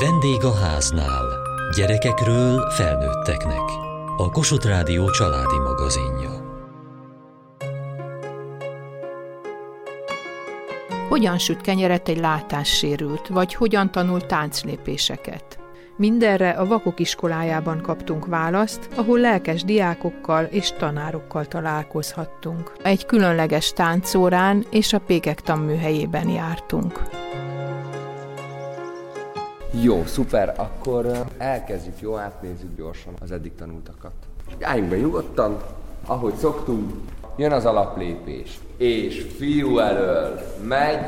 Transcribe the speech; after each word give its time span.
Vendég 0.00 0.44
a 0.44 0.54
háznál. 0.54 1.24
Gyerekekről 1.76 2.70
felnőtteknek. 2.70 3.62
A 4.16 4.30
Kossuth 4.30 4.66
Rádió 4.66 5.10
családi 5.10 5.58
magazinja. 5.58 6.30
Hogyan 11.08 11.38
süt 11.38 11.60
kenyeret 11.60 12.08
egy 12.08 12.18
látássérült, 12.18 13.28
vagy 13.28 13.54
hogyan 13.54 13.90
tanul 13.90 14.20
tánclépéseket? 14.20 15.58
Mindenre 15.96 16.50
a 16.50 16.66
Vakok 16.66 17.00
iskolájában 17.00 17.80
kaptunk 17.82 18.26
választ, 18.26 18.88
ahol 18.96 19.18
lelkes 19.18 19.64
diákokkal 19.64 20.44
és 20.44 20.72
tanárokkal 20.78 21.46
találkozhattunk. 21.46 22.72
Egy 22.82 23.06
különleges 23.06 23.72
táncórán 23.72 24.64
és 24.70 24.92
a 24.92 24.98
Pékek 24.98 25.40
tanműhelyében 25.40 26.28
jártunk. 26.28 27.02
Jó, 29.82 30.04
szuper, 30.06 30.54
akkor 30.56 31.24
elkezdjük, 31.38 32.00
jó, 32.00 32.16
átnézzük 32.16 32.76
gyorsan 32.76 33.14
az 33.20 33.30
eddig 33.32 33.54
tanultakat. 33.54 34.12
Álljunk 34.60 34.90
be 34.90 34.96
nyugodtan, 34.96 35.56
ahogy 36.06 36.34
szoktunk, 36.34 36.92
jön 37.36 37.52
az 37.52 37.64
alaplépés, 37.64 38.58
és 38.76 39.26
fiú 39.36 39.78
elől 39.78 40.40
megy, 40.68 41.06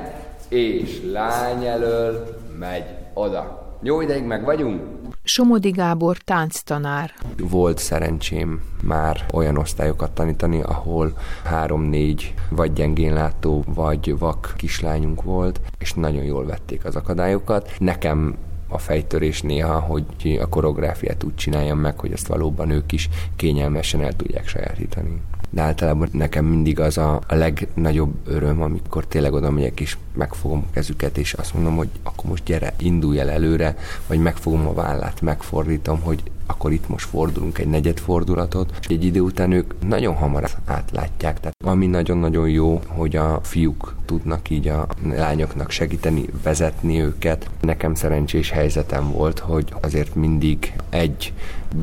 és 0.48 1.02
lány 1.12 1.65
elől 1.65 2.38
megy 2.59 2.84
oda. 3.15 3.69
Jó 3.83 4.01
ideig 4.01 4.24
meg 4.24 4.45
vagyunk? 4.45 4.82
Somodi 5.23 5.71
Gábor 5.71 6.16
tánctanár. 6.16 7.12
Volt 7.51 7.79
szerencsém 7.79 8.62
már 8.82 9.27
olyan 9.32 9.57
osztályokat 9.57 10.10
tanítani, 10.10 10.62
ahol 10.62 11.12
három-négy 11.45 12.34
vagy 12.51 12.73
gyengén 12.73 13.12
látó, 13.12 13.65
vagy 13.66 14.18
vak 14.18 14.55
kislányunk 14.57 15.23
volt, 15.23 15.60
és 15.79 15.95
nagyon 15.95 16.24
jól 16.24 16.46
vették 16.46 16.84
az 16.84 16.96
akadályokat. 16.96 17.71
Nekem 17.79 18.37
a 18.70 18.79
fejtörés 18.79 19.42
néha, 19.42 19.79
hogy 19.80 20.05
a 20.40 20.49
koreográfiát 20.49 21.24
úgy 21.24 21.35
csináljam 21.35 21.79
meg, 21.79 21.99
hogy 21.99 22.13
ezt 22.13 22.26
valóban 22.26 22.71
ők 22.71 22.93
is 22.93 23.09
kényelmesen 23.37 24.02
el 24.02 24.12
tudják 24.12 24.49
sajátítani. 24.49 25.21
De 25.51 25.62
általában 25.62 26.09
nekem 26.12 26.45
mindig 26.45 26.80
az 26.80 26.99
a, 26.99 27.21
a 27.27 27.35
legnagyobb 27.35 28.15
öröm, 28.27 28.62
amikor 28.62 29.07
tényleg 29.07 29.32
oda 29.32 29.51
megyek 29.51 29.80
és 29.80 29.96
megfogom 30.15 30.65
a 30.68 30.73
kezüket, 30.73 31.18
és 31.18 31.32
azt 31.32 31.54
mondom, 31.54 31.77
hogy 31.77 31.88
akkor 32.02 32.30
most 32.30 32.45
gyere, 32.45 32.74
indulj 32.79 33.18
el 33.18 33.30
előre, 33.30 33.77
vagy 34.07 34.18
megfogom 34.18 34.66
a 34.66 34.74
vállát, 34.74 35.21
megfordítom, 35.21 36.01
hogy 36.01 36.23
akkor 36.51 36.73
itt 36.73 36.88
most 36.88 37.09
fordulunk 37.09 37.59
egy 37.59 37.68
negyed 37.68 37.98
fordulatot, 37.98 38.79
és 38.80 38.87
egy 38.87 39.04
idő 39.04 39.20
után 39.20 39.52
ők 39.52 39.74
nagyon 39.87 40.15
hamar 40.15 40.51
átlátják. 40.65 41.40
Tehát 41.40 41.56
ami 41.65 41.87
nagyon-nagyon 41.87 42.48
jó, 42.48 42.80
hogy 42.87 43.16
a 43.16 43.40
fiúk 43.43 43.95
tudnak 44.04 44.51
így 44.51 44.68
a 44.68 44.87
lányoknak 45.02 45.71
segíteni, 45.71 46.24
vezetni 46.43 47.01
őket. 47.01 47.51
Nekem 47.60 47.95
szerencsés 47.95 48.51
helyzetem 48.51 49.10
volt, 49.12 49.38
hogy 49.38 49.74
azért 49.80 50.15
mindig 50.15 50.73
egy 50.88 51.32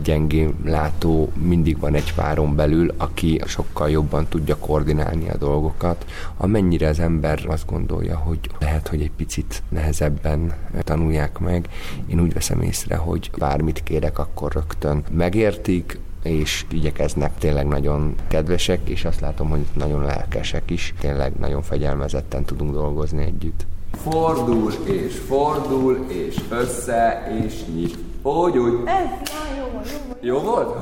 gyengén 0.04 0.54
látó, 0.66 1.32
mindig 1.42 1.80
van 1.80 1.94
egy 1.94 2.14
páron 2.14 2.56
belül, 2.56 2.94
aki 2.98 3.42
sokkal 3.46 3.90
jobban 3.90 4.28
tudja 4.30 4.58
koordinálni 4.58 5.30
a 5.30 5.38
dolgokat. 5.38 6.06
Amennyire 6.38 6.88
az 6.88 7.00
ember 7.00 7.44
azt 7.48 7.66
gondolja, 7.66 8.18
hogy 8.18 8.40
lehet, 8.60 8.88
hogy 8.88 9.02
egy 9.02 9.12
picit 9.12 9.64
nehezebben 9.70 10.54
tanulják 10.84 11.40
meg, 11.40 11.70
én 12.08 12.20
úgy 12.20 12.34
veszem 12.34 12.62
észre, 12.62 12.96
hogy 12.96 13.32
bármit 13.38 13.84
kérek, 13.84 14.20
akkor 14.20 14.57
rögtön 14.58 15.04
megértik, 15.12 16.00
és 16.24 16.66
igyekeznek 16.72 17.38
tényleg 17.38 17.68
nagyon 17.68 18.16
kedvesek, 18.28 18.90
és 18.90 19.06
azt 19.06 19.20
látom, 19.20 19.50
hogy 19.50 19.66
nagyon 19.74 20.04
lelkesek 20.04 20.70
is, 20.70 20.94
tényleg 21.00 21.34
nagyon 21.40 21.62
fegyelmezetten 21.62 22.44
tudunk 22.44 22.72
dolgozni 22.72 23.24
együtt. 23.24 23.66
Fordul 23.92 24.72
és 24.84 25.18
fordul, 25.28 26.06
és 26.08 26.36
össze, 26.50 27.32
és 27.46 27.66
nyit. 27.76 27.98
Úgy, 28.22 28.58
úgy. 28.58 28.74
Ez, 28.86 29.06
na, 29.06 29.58
jó, 29.58 29.82
jó, 30.22 30.36
jó 30.36 30.40
volt? 30.40 30.76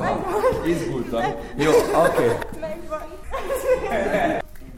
Izgultam. 0.67 1.21
Jó, 1.55 1.71
oké. 1.71 2.25
Okay. 2.25 2.27
Megvan. 2.59 3.01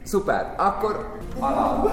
Szuper, 0.04 0.54
akkor 0.58 1.18
alap. 1.40 1.90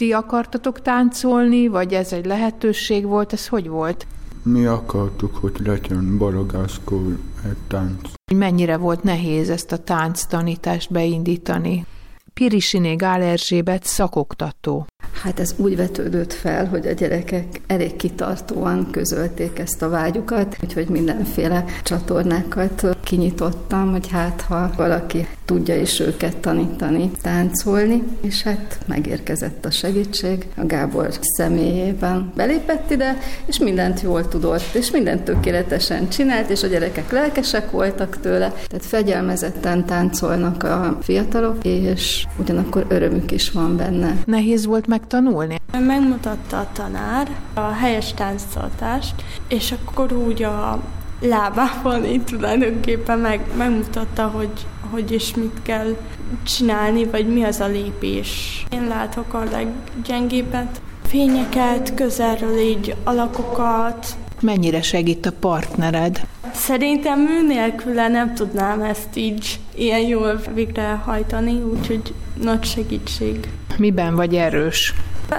Ti 0.00 0.12
akartatok 0.12 0.82
táncolni, 0.82 1.68
vagy 1.68 1.92
ez 1.92 2.12
egy 2.12 2.26
lehetőség 2.26 3.06
volt, 3.06 3.32
ez 3.32 3.48
hogy 3.48 3.68
volt? 3.68 4.06
Mi 4.42 4.66
akartuk, 4.66 5.36
hogy 5.36 5.52
legyen 5.64 6.18
baragászkor 6.18 7.18
egy 7.44 7.56
tánc. 7.68 8.08
Mennyire 8.34 8.76
volt 8.76 9.02
nehéz 9.02 9.50
ezt 9.50 9.72
a 9.72 9.78
tánctanítást 9.78 10.92
beindítani? 10.92 11.86
Pirisiné 12.34 12.94
Gál 12.94 13.22
Erzsébet 13.22 13.84
szakoktató. 13.84 14.86
Hát 15.22 15.40
ez 15.40 15.54
úgy 15.56 15.76
vetődött 15.76 16.32
fel, 16.32 16.66
hogy 16.66 16.86
a 16.86 16.92
gyerekek 16.92 17.60
elég 17.66 17.96
kitartóan 17.96 18.90
közölték 18.90 19.58
ezt 19.58 19.82
a 19.82 19.88
vágyukat, 19.88 20.56
úgyhogy 20.62 20.88
mindenféle 20.88 21.64
csatornákat 21.82 22.86
kinyitottam, 23.04 23.90
hogy 23.90 24.08
hát 24.08 24.40
ha 24.40 24.70
valaki 24.76 25.26
tudja 25.44 25.80
is 25.80 26.00
őket 26.00 26.36
tanítani, 26.36 27.10
táncolni, 27.22 28.02
és 28.20 28.42
hát 28.42 28.78
megérkezett 28.86 29.64
a 29.64 29.70
segítség 29.70 30.46
a 30.56 30.66
Gábor 30.66 31.08
személyében. 31.20 32.32
Belépett 32.36 32.90
ide, 32.90 33.18
és 33.46 33.58
mindent 33.58 34.00
jól 34.00 34.28
tudott, 34.28 34.74
és 34.74 34.90
mindent 34.90 35.22
tökéletesen 35.22 36.08
csinált, 36.08 36.50
és 36.50 36.62
a 36.62 36.66
gyerekek 36.66 37.10
lelkesek 37.10 37.70
voltak 37.70 38.20
tőle, 38.20 38.52
tehát 38.68 38.86
fegyelmezetten 38.86 39.84
táncolnak 39.84 40.62
a 40.62 40.98
fiatalok, 41.02 41.64
és 41.64 42.19
ugyanakkor 42.38 42.86
örömük 42.88 43.30
is 43.30 43.50
van 43.50 43.76
benne. 43.76 44.16
Nehéz 44.24 44.66
volt 44.66 44.86
megtanulni? 44.86 45.60
Megmutatta 45.86 46.58
a 46.58 46.68
tanár 46.72 47.28
a 47.54 47.60
helyes 47.60 48.14
tánctartást, 48.14 49.14
és 49.48 49.72
akkor 49.72 50.12
úgy 50.12 50.42
a 50.42 50.80
lábában 51.20 52.04
így 52.04 52.24
tulajdonképpen 52.24 53.18
meg, 53.18 53.40
megmutatta, 53.56 54.26
hogy 54.26 54.66
hogy 54.90 55.12
is 55.12 55.34
mit 55.34 55.62
kell 55.62 55.96
csinálni, 56.42 57.04
vagy 57.04 57.26
mi 57.28 57.42
az 57.42 57.60
a 57.60 57.66
lépés. 57.66 58.64
Én 58.70 58.86
látok 58.88 59.34
a 59.34 59.44
leggyengébbet, 59.50 60.80
fényeket, 61.06 61.94
közelről 61.94 62.58
így 62.58 62.94
alakokat. 63.04 64.06
Mennyire 64.40 64.82
segít 64.82 65.26
a 65.26 65.32
partnered? 65.32 66.20
Szerintem 66.54 67.28
ő 67.28 67.46
nélküle 67.46 68.08
nem 68.08 68.34
tudnám 68.34 68.82
ezt 68.82 69.16
így 69.16 69.60
ilyen 69.74 70.00
jól 70.00 70.40
végrehajtani, 70.54 71.62
úgyhogy 71.62 72.14
nagy 72.42 72.64
segítség. 72.64 73.48
Miben 73.76 74.14
vagy 74.14 74.34
erős? 74.34 74.94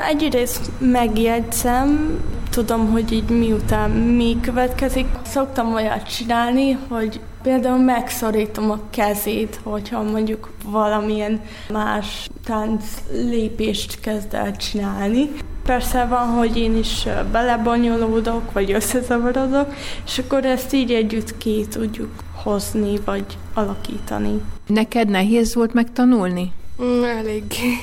Egyrészt 0.10 0.72
megjegyzem, 0.80 2.20
tudom, 2.50 2.92
hogy 2.92 3.12
így 3.12 3.30
miután 3.30 3.90
mi 3.90 4.38
következik. 4.42 5.06
Szoktam 5.26 5.74
olyat 5.74 6.16
csinálni, 6.16 6.78
hogy 6.90 7.20
például 7.44 7.84
megszorítom 7.84 8.72
a 8.72 8.80
kezét, 8.90 9.60
hogyha 9.64 10.02
mondjuk 10.02 10.52
valamilyen 10.66 11.42
más 11.70 12.30
tánc 12.46 12.84
lépést 13.12 14.00
kezd 14.00 14.34
el 14.34 14.56
csinálni. 14.56 15.30
Persze 15.64 16.06
van, 16.06 16.28
hogy 16.28 16.58
én 16.58 16.78
is 16.78 17.08
belebonyolódok, 17.32 18.52
vagy 18.52 18.72
összezavarodok, 18.72 19.74
és 20.06 20.18
akkor 20.18 20.46
ezt 20.46 20.74
így 20.74 20.92
együtt 20.92 21.38
ki 21.38 21.66
tudjuk 21.70 22.12
hozni, 22.44 23.00
vagy 23.06 23.26
alakítani. 23.54 24.42
Neked 24.68 25.10
nehéz 25.10 25.56
volt 25.56 25.74
megtanulni? 25.74 26.52
Mm, 26.84 27.04
eléggé. 27.04 27.74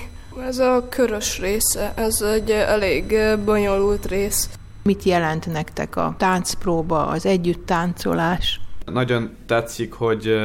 Ez 0.46 0.58
a 0.58 0.86
körös 0.88 1.40
része, 1.40 1.92
ez 1.96 2.20
egy 2.20 2.50
elég 2.50 3.14
bonyolult 3.44 4.06
rész. 4.06 4.48
Mit 4.82 5.02
jelent 5.02 5.52
nektek 5.52 5.96
a 5.96 6.14
táncpróba, 6.18 7.06
az 7.06 7.26
együtt 7.26 7.66
táncolás? 7.66 8.60
Nagyon 8.84 9.30
tetszik, 9.46 9.92
hogy 9.92 10.40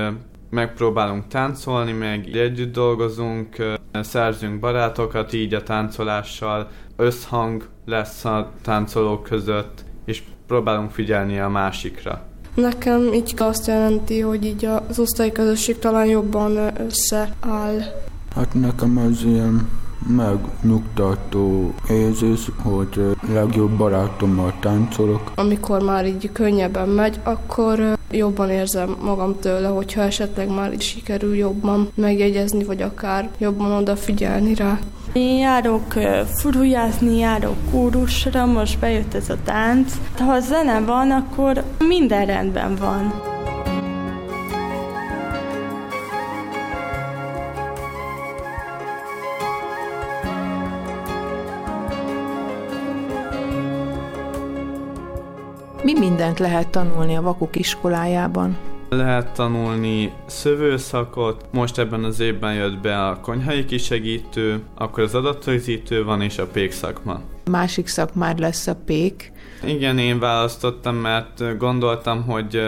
megpróbálunk 0.54 1.28
táncolni, 1.28 1.92
meg 1.92 2.36
együtt 2.36 2.74
dolgozunk, 2.74 3.56
szerzünk 3.92 4.60
barátokat 4.60 5.34
így 5.34 5.54
a 5.54 5.64
táncolással, 5.64 6.70
összhang 6.96 7.68
lesz 7.86 8.26
a 8.26 8.52
táncolók 8.62 9.24
között, 9.24 9.84
és 10.06 10.24
próbálunk 10.48 10.92
figyelni 10.92 11.40
a 11.40 11.50
másikra. 11.50 12.22
Nekem 12.56 13.14
így 13.14 13.34
azt 13.38 13.68
jelenti, 13.68 14.20
hogy 14.20 14.46
így 14.46 14.66
az 14.66 15.00
osztályközösség 15.00 15.80
talán 15.80 16.06
jobban 16.06 16.58
összeáll. 16.78 17.80
Hát 18.36 18.54
nekem 18.54 18.98
ez 18.98 19.24
ilyen 19.24 19.70
megnyugtató 20.08 21.74
érzés, 21.90 22.52
hogy 22.62 23.16
legjobb 23.34 23.72
barátommal 23.72 24.54
táncolok. 24.60 25.32
Amikor 25.36 25.82
már 25.82 26.06
így 26.06 26.30
könnyebben 26.32 26.90
megy, 26.90 27.20
akkor 27.24 27.98
jobban 28.16 28.50
érzem 28.50 28.96
magam 29.02 29.40
tőle, 29.40 29.68
hogyha 29.68 30.02
esetleg 30.02 30.50
már 30.50 30.74
így 30.74 30.82
sikerül 30.82 31.36
jobban 31.36 31.92
megjegyezni, 31.96 32.64
vagy 32.64 32.82
akár 32.82 33.30
jobban 33.38 33.72
odafigyelni 33.72 34.56
rá. 34.56 34.80
Én 35.14 35.38
járok 35.38 35.94
furujázni, 36.40 37.18
járok 37.18 37.56
kórusra, 37.72 38.46
most 38.46 38.80
bejött 38.80 39.14
ez 39.14 39.30
a 39.30 39.38
tánc. 39.44 39.94
Ha 40.18 40.32
a 40.32 40.40
zene 40.40 40.80
van, 40.80 41.12
akkor 41.12 41.64
minden 41.80 42.26
rendben 42.26 42.76
van. 42.76 43.33
Mindent 56.24 56.52
lehet 56.52 56.70
tanulni 56.70 57.16
a 57.16 57.22
vakok 57.22 57.56
iskolájában? 57.56 58.58
Lehet 58.90 59.34
tanulni 59.34 60.14
szövőszakot, 60.26 61.46
most 61.52 61.78
ebben 61.78 62.04
az 62.04 62.20
évben 62.20 62.54
jött 62.54 62.82
be 62.82 63.08
a 63.08 63.20
konyhai 63.20 63.66
kisegítő, 63.66 64.62
akkor 64.76 65.04
az 65.04 65.16
adatrögzítő 65.16 66.04
van 66.04 66.22
és 66.22 66.38
a 66.38 66.48
pék 66.48 66.72
szakma. 66.72 67.20
Másik 67.52 67.88
szak 67.88 68.14
már 68.14 68.38
lesz 68.38 68.68
a 68.68 68.76
pék. 68.86 69.32
Igen, 69.66 69.98
én 69.98 70.20
választottam, 70.20 70.96
mert 70.96 71.58
gondoltam, 71.58 72.24
hogy 72.24 72.62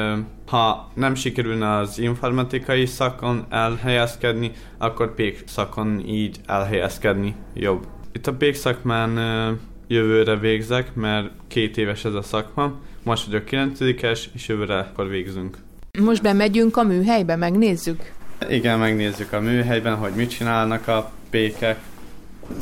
ha 0.47 0.91
nem 0.93 1.15
sikerülne 1.15 1.75
az 1.75 1.99
informatikai 1.99 2.85
szakon 2.85 3.45
elhelyezkedni, 3.49 4.51
akkor 4.77 5.13
pék 5.13 5.43
szakon 5.47 6.03
így 6.07 6.39
elhelyezkedni 6.45 7.35
jobb. 7.53 7.87
Itt 8.11 8.27
a 8.27 8.33
pék 8.33 8.55
szakmán 8.55 9.17
jövőre 9.87 10.37
végzek, 10.37 10.93
mert 10.93 11.29
két 11.47 11.77
éves 11.77 12.05
ez 12.05 12.13
a 12.13 12.21
szakma. 12.21 12.73
Most 13.03 13.25
vagyok 13.25 13.45
9 13.45 13.79
és 13.79 14.47
jövőre 14.47 14.77
akkor 14.77 15.07
végzünk. 15.07 15.57
Most 15.99 16.21
bemegyünk 16.21 16.77
a 16.77 16.83
műhelybe, 16.83 17.35
megnézzük? 17.35 18.11
Igen, 18.49 18.79
megnézzük 18.79 19.33
a 19.33 19.39
műhelyben, 19.39 19.95
hogy 19.95 20.11
mit 20.11 20.29
csinálnak 20.29 20.87
a 20.87 21.11
pékek. 21.29 21.79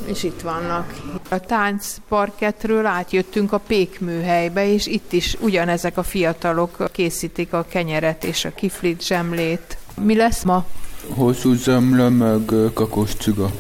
És 0.05 0.23
itt 0.23 0.41
vannak. 0.41 0.93
A 1.29 1.39
táncparketről 1.39 2.85
átjöttünk 2.85 3.51
a 3.51 3.57
pékműhelybe, 3.57 4.73
és 4.73 4.87
itt 4.87 5.11
is 5.11 5.37
ugyanezek 5.39 5.97
a 5.97 6.03
fiatalok 6.03 6.91
készítik 6.91 7.53
a 7.53 7.65
kenyeret 7.69 8.23
és 8.23 8.45
a 8.45 8.53
kiflit, 8.53 9.05
zsemlét. 9.05 9.77
Mi 10.01 10.15
lesz 10.15 10.43
ma? 10.43 10.65
Hosszú 11.07 11.53
zemle, 11.53 12.09
meg 12.09 12.51
kakos 12.73 13.13
ciga. 13.13 13.51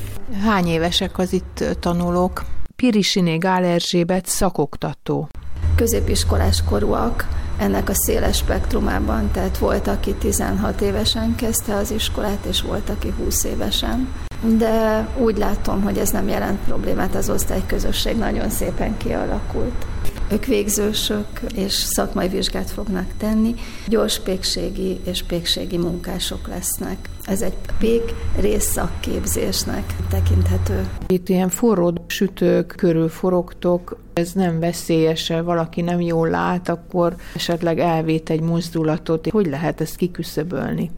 Hány 0.43 0.67
évesek 0.67 1.17
az 1.17 1.33
itt 1.33 1.63
tanulók? 1.79 2.43
Pirisiné 2.83 3.37
Gál 3.37 3.63
Erzsébet 3.63 4.25
szakoktató. 4.25 5.29
Középiskolás 5.75 6.63
korúak 6.63 7.27
ennek 7.57 7.89
a 7.89 7.93
széles 7.93 8.37
spektrumában, 8.37 9.31
tehát 9.31 9.57
volt, 9.57 9.87
aki 9.87 10.13
16 10.13 10.81
évesen 10.81 11.35
kezdte 11.35 11.75
az 11.75 11.91
iskolát, 11.91 12.45
és 12.45 12.61
volt, 12.61 12.89
aki 12.89 13.13
20 13.17 13.43
évesen. 13.43 14.13
De 14.57 15.07
úgy 15.17 15.37
látom, 15.37 15.81
hogy 15.81 15.97
ez 15.97 16.09
nem 16.09 16.27
jelent 16.27 16.59
problémát, 16.59 17.15
az 17.15 17.29
osztályközösség 17.29 18.17
nagyon 18.17 18.49
szépen 18.49 18.97
kialakult. 18.97 19.85
Ők 20.33 20.45
végzősök 20.45 21.27
és 21.55 21.73
szakmai 21.73 22.27
vizsgát 22.27 22.71
fognak 22.71 23.05
tenni, 23.17 23.53
gyors 23.87 24.19
pékségi 24.19 24.99
és 25.05 25.23
pékségi 25.23 25.77
munkások 25.77 26.47
lesznek. 26.47 27.09
Ez 27.23 27.41
egy 27.41 27.55
pék 27.79 28.13
részszakképzésnek 28.39 29.95
tekinthető. 30.09 30.87
Itt 31.07 31.29
ilyen 31.29 31.49
forró 31.49 31.93
sütők 32.07 32.73
körül 32.77 33.09
forogtok, 33.09 33.97
ez 34.13 34.31
nem 34.31 34.59
veszélyes, 34.59 35.27
valaki 35.43 35.81
nem 35.81 36.01
jól 36.01 36.29
lát, 36.29 36.69
akkor 36.69 37.15
esetleg 37.35 37.79
elvét 37.79 38.29
egy 38.29 38.41
mozdulatot. 38.41 39.29
Hogy 39.29 39.47
lehet 39.47 39.81
ezt 39.81 39.95
kiküszöbölni? 39.95 40.91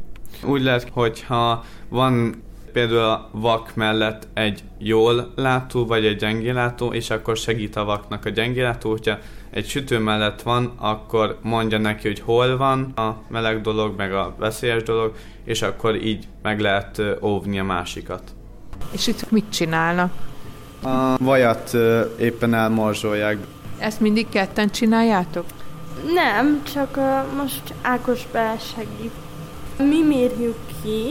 Úgy 0.43 0.61
lehet, 0.61 0.89
hogyha 0.91 1.63
van 1.89 2.35
például 2.75 2.99
a 2.99 3.29
vak 3.31 3.75
mellett 3.75 4.27
egy 4.33 4.63
jól 4.77 5.31
látó, 5.35 5.85
vagy 5.85 6.05
egy 6.05 6.15
gyengélátó, 6.15 6.93
és 6.93 7.09
akkor 7.09 7.37
segít 7.37 7.75
a 7.75 7.83
vaknak 7.83 8.25
a 8.25 8.29
gyengélátó, 8.29 8.89
hogyha 8.89 9.17
egy 9.49 9.67
sütő 9.67 9.99
mellett 9.99 10.41
van, 10.41 10.73
akkor 10.77 11.39
mondja 11.41 11.77
neki, 11.77 12.07
hogy 12.07 12.19
hol 12.19 12.57
van 12.57 12.91
a 12.95 13.15
meleg 13.27 13.61
dolog, 13.61 13.93
meg 13.97 14.13
a 14.13 14.35
veszélyes 14.39 14.83
dolog, 14.83 15.15
és 15.43 15.61
akkor 15.61 15.95
így 15.95 16.27
meg 16.41 16.59
lehet 16.59 17.01
óvni 17.21 17.59
a 17.59 17.63
másikat. 17.63 18.21
És 18.91 19.07
itt 19.07 19.31
mit 19.31 19.45
csinálnak? 19.49 20.13
A 20.83 21.17
vajat 21.17 21.73
éppen 22.19 22.53
elmorzsolják. 22.53 23.37
Ezt 23.77 23.99
mindig 23.99 24.29
ketten 24.29 24.69
csináljátok? 24.69 25.45
Nem, 26.13 26.63
csak 26.73 26.99
most 27.37 27.73
Ákos 27.81 28.27
belesegít. 28.31 29.11
Mi 29.77 30.03
mérjük 30.07 30.57
ki, 30.83 31.05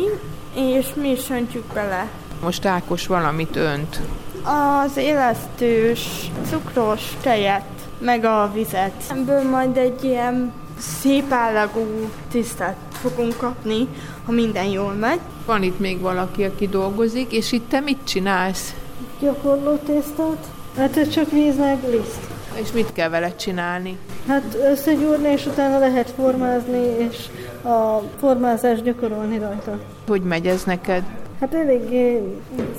és 0.55 0.87
mi 0.95 1.11
is 1.11 1.31
öntjük 1.31 1.73
bele. 1.73 2.09
Most 2.43 2.65
Ákos 2.65 3.07
valamit 3.07 3.57
önt. 3.57 4.01
Az 4.43 4.97
élesztős, 4.97 6.31
cukros 6.51 7.03
tejet, 7.23 7.65
meg 7.99 8.25
a 8.25 8.51
vizet. 8.55 9.03
Ebből 9.11 9.43
majd 9.51 9.77
egy 9.77 10.05
ilyen 10.05 10.53
szép 10.79 11.33
állagú 11.33 12.11
tisztát 12.31 12.77
fogunk 12.91 13.37
kapni, 13.37 13.89
ha 14.27 14.33
minden 14.33 14.65
jól 14.67 14.93
megy. 14.93 15.21
Van 15.47 15.63
itt 15.63 15.79
még 15.79 16.01
valaki, 16.01 16.45
aki 16.45 16.69
dolgozik, 16.69 17.33
és 17.33 17.53
itt 17.53 17.69
te 17.69 17.81
mit 17.81 17.99
csinálsz? 18.05 18.75
Gyakorló 19.21 19.77
tésztát. 19.77 20.47
Hát 20.77 20.97
ez 20.97 21.09
csak 21.09 21.31
víz 21.31 21.57
meg 21.57 21.79
liszt. 21.91 22.34
És 22.63 22.73
mit 22.73 22.93
kell 22.93 23.09
vele 23.09 23.35
csinálni? 23.37 23.99
Hát 24.27 24.57
összegyúrni, 24.71 25.29
és 25.29 25.47
utána 25.47 25.79
lehet 25.79 26.11
formázni, 26.11 26.79
és 26.79 27.17
a 27.63 27.99
formázást 28.19 28.83
gyakorolni 28.83 29.39
rajta. 29.39 29.79
Hogy 30.07 30.23
megy 30.23 30.47
ez 30.47 30.65
neked? 30.65 31.03
Hát 31.41 31.55
eléggé 31.55 32.23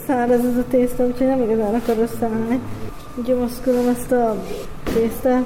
száraz 0.08 0.46
ez 0.46 0.58
a 0.58 0.64
tészta, 0.70 1.06
úgyhogy 1.06 1.28
nem 1.28 1.42
igazán 1.42 1.74
akar 1.74 1.98
összeállni. 1.98 2.60
Gyomaszkolom 3.26 3.88
ezt 3.88 4.12
a 4.12 4.44
tésztát. 4.84 5.46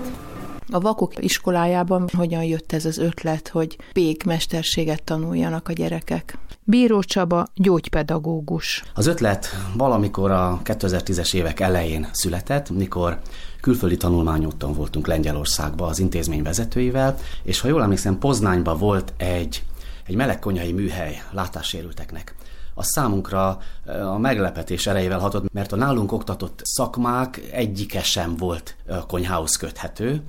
A 0.72 0.80
vakok 0.80 1.24
iskolájában 1.24 2.10
hogyan 2.18 2.44
jött 2.44 2.72
ez 2.72 2.86
az 2.86 2.98
ötlet, 2.98 3.48
hogy 3.48 3.78
pék 3.94 4.24
mesterséget 4.24 5.04
tanuljanak 5.04 5.68
a 5.68 5.74
gyerekek? 5.74 6.38
Bíró 6.64 7.02
Csaba, 7.02 7.48
gyógypedagógus. 7.56 8.84
Az 8.94 9.08
ötlet 9.08 9.48
valamikor 9.74 10.32
a 10.32 10.62
2010-es 10.64 11.34
évek 11.34 11.60
elején 11.60 12.08
született, 12.12 12.70
mikor 12.70 13.20
külföldi 13.62 13.98
tanulmányúton 13.98 14.74
voltunk 14.74 15.08
Lengyelországba 15.08 15.88
az 15.88 16.00
intézmény 16.00 16.44
vezetőivel, 16.44 17.18
és 17.44 17.60
ha 17.60 17.68
jól 17.68 17.82
emlékszem, 17.82 18.18
Poznányban 18.18 18.78
volt 18.78 19.14
egy, 19.18 19.64
egy 20.06 20.16
melegkonyhai 20.16 20.72
műhely 20.72 21.24
látássérülteknek 21.32 22.36
a 22.80 22.84
számunkra 22.84 23.60
a 23.86 24.18
meglepetés 24.18 24.88
erejével 24.88 25.20
hatott, 25.20 25.54
mert 25.54 25.72
a 25.72 25.76
nálunk 25.76 26.12
oktatott 26.12 26.62
szakmák 26.64 27.42
egyike 27.52 28.04
sem 28.04 28.36
volt 28.36 28.76
a 28.88 29.06
konyhához 29.06 29.56
köthető, 29.56 30.22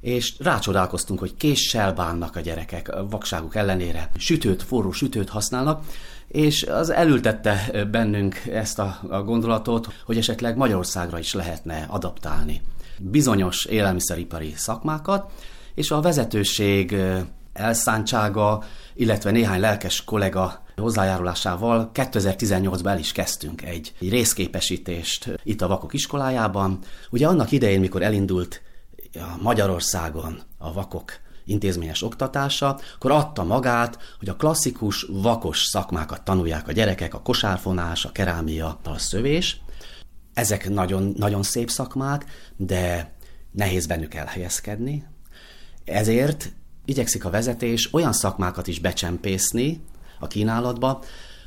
és 0.00 0.34
rácsodálkoztunk, 0.38 1.18
hogy 1.18 1.36
késsel 1.36 1.92
bánnak 1.92 2.36
a 2.36 2.40
gyerekek 2.40 2.92
vakságuk 3.10 3.54
ellenére. 3.54 4.10
Sütőt, 4.16 4.62
forró 4.62 4.92
sütőt 4.92 5.28
használnak, 5.28 5.84
és 6.28 6.62
az 6.62 6.90
elültette 6.90 7.86
bennünk 7.90 8.36
ezt 8.52 8.78
a 8.78 9.22
gondolatot, 9.24 9.88
hogy 10.04 10.16
esetleg 10.16 10.56
Magyarországra 10.56 11.18
is 11.18 11.34
lehetne 11.34 11.86
adaptálni 11.88 12.60
bizonyos 13.00 13.64
élelmiszeripari 13.64 14.52
szakmákat, 14.56 15.32
és 15.74 15.90
a 15.90 16.00
vezetőség 16.00 16.96
elszántsága, 17.52 18.62
illetve 18.94 19.30
néhány 19.30 19.60
lelkes 19.60 20.04
kollega 20.04 20.62
hozzájárulásával 20.76 21.90
2018-ban 21.94 22.86
el 22.86 22.98
is 22.98 23.12
kezdtünk 23.12 23.62
egy, 23.62 23.92
egy 24.00 24.10
részképesítést 24.10 25.40
itt 25.42 25.62
a 25.62 25.68
Vakok 25.68 25.94
iskolájában. 25.94 26.78
Ugye 27.10 27.26
annak 27.26 27.52
idején, 27.52 27.80
mikor 27.80 28.02
elindult 28.02 28.62
Magyarországon 29.40 30.40
a 30.58 30.72
vakok 30.72 31.12
intézményes 31.44 32.02
oktatása, 32.02 32.80
akkor 32.94 33.10
adta 33.10 33.44
magát, 33.44 33.98
hogy 34.18 34.28
a 34.28 34.36
klasszikus 34.36 35.06
vakos 35.08 35.62
szakmákat 35.62 36.22
tanulják 36.22 36.68
a 36.68 36.72
gyerekek, 36.72 37.14
a 37.14 37.22
kosárfonás, 37.22 38.04
a 38.04 38.12
kerámia, 38.12 38.78
a 38.84 38.98
szövés. 38.98 39.60
Ezek 40.38 40.68
nagyon, 40.68 41.14
nagyon 41.16 41.42
szép 41.42 41.70
szakmák, 41.70 42.24
de 42.56 43.12
nehéz 43.50 43.86
bennük 43.86 44.14
elhelyezkedni. 44.14 45.04
Ezért 45.84 46.52
igyekszik 46.84 47.24
a 47.24 47.30
vezetés 47.30 47.92
olyan 47.92 48.12
szakmákat 48.12 48.66
is 48.66 48.80
becsempészni 48.80 49.80
a 50.18 50.26
kínálatba, 50.26 51.02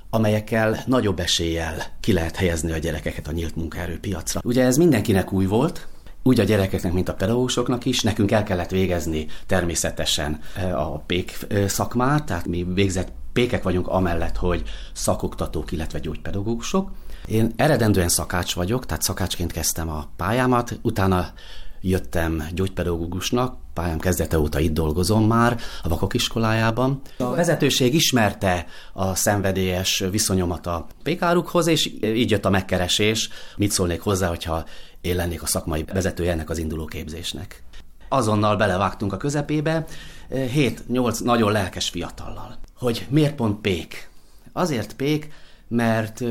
amelyekkel 0.09 0.83
nagyobb 0.85 1.19
eséllyel 1.19 1.83
ki 1.99 2.13
lehet 2.13 2.35
helyezni 2.35 2.71
a 2.71 2.77
gyerekeket 2.77 3.27
a 3.27 3.31
nyílt 3.31 3.55
munkaerőpiacra. 3.55 4.41
Ugye 4.43 4.63
ez 4.63 4.77
mindenkinek 4.77 5.31
új 5.31 5.45
volt, 5.45 5.87
úgy 6.23 6.39
a 6.39 6.43
gyerekeknek, 6.43 6.93
mint 6.93 7.09
a 7.09 7.13
pedagógusoknak 7.13 7.85
is, 7.85 8.01
nekünk 8.01 8.31
el 8.31 8.43
kellett 8.43 8.69
végezni 8.69 9.25
természetesen 9.45 10.39
e, 10.55 10.77
a 10.77 10.97
pék 10.97 11.37
e, 11.49 11.67
szakmát, 11.67 12.25
tehát 12.25 12.45
mi 12.45 12.63
végzett 12.73 13.11
pékek 13.33 13.63
vagyunk 13.63 13.87
amellett, 13.87 14.37
hogy 14.37 14.63
szakoktatók, 14.93 15.71
illetve 15.71 15.99
gyógypedagógusok. 15.99 16.91
Én 17.25 17.53
eredendően 17.55 18.09
szakács 18.09 18.53
vagyok, 18.53 18.85
tehát 18.85 19.03
szakácsként 19.03 19.51
kezdtem 19.51 19.89
a 19.89 20.07
pályámat, 20.15 20.79
utána 20.81 21.33
jöttem 21.81 22.47
gyógypedagógusnak, 22.53 23.57
pályám 23.73 23.99
kezdete 23.99 24.39
óta 24.39 24.59
itt 24.59 24.73
dolgozom 24.73 25.27
már 25.27 25.59
a 25.83 25.87
vakok 25.87 26.13
iskolájában. 26.13 27.01
A 27.17 27.29
vezetőség 27.29 27.93
ismerte 27.93 28.65
a 28.93 29.15
szenvedélyes 29.15 30.03
viszonyomat 30.11 30.67
a 30.67 30.87
pékárukhoz, 31.03 31.67
és 31.67 31.91
így 32.01 32.29
jött 32.31 32.45
a 32.45 32.49
megkeresés, 32.49 33.29
mit 33.55 33.71
szólnék 33.71 34.01
hozzá, 34.01 34.27
hogyha 34.27 34.65
én 35.01 35.15
lennék 35.15 35.41
a 35.41 35.45
szakmai 35.45 35.85
vezetője 35.93 36.31
ennek 36.31 36.49
az 36.49 36.57
induló 36.57 36.85
képzésnek. 36.85 37.63
Azonnal 38.09 38.55
belevágtunk 38.55 39.13
a 39.13 39.17
közepébe, 39.17 39.85
7-8 40.31 41.23
nagyon 41.23 41.51
lelkes 41.51 41.89
fiatallal. 41.89 42.57
Hogy 42.77 43.05
miért 43.09 43.35
pont 43.35 43.61
pék? 43.61 44.09
Azért 44.53 44.93
pék, 44.93 45.31
mert 45.67 46.23